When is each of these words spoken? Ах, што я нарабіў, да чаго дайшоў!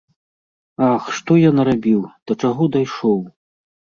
Ах, 0.91 1.03
што 1.17 1.31
я 1.41 1.51
нарабіў, 1.59 2.01
да 2.31 2.37
чаго 2.45 2.63
дайшоў! 2.79 3.19